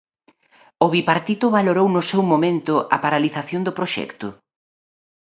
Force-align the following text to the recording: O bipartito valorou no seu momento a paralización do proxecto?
O 0.85 0.87
bipartito 0.93 1.53
valorou 1.57 1.87
no 1.95 2.01
seu 2.09 2.21
momento 2.31 2.73
a 2.95 2.97
paralización 3.03 3.61
do 3.63 3.75
proxecto? 3.77 4.27